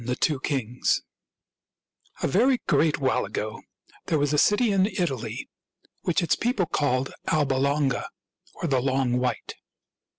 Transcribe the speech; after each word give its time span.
THE 0.03 0.15
TWO 0.15 0.39
KINGS 0.39 1.03
A 2.23 2.27
very 2.27 2.57
great 2.67 2.97
while 2.97 3.23
ago 3.23 3.61
there 4.07 4.17
was 4.17 4.33
a 4.33 4.39
city 4.39 4.71
in 4.71 4.87
Italy 4.87 5.47
which 6.01 6.23
its 6.23 6.35
people 6.35 6.65
called 6.65 7.13
Alba 7.27 7.53
Longa, 7.53 8.09
or 8.55 8.65
the 8.67 8.81
Long 8.81 9.19
White. 9.19 9.53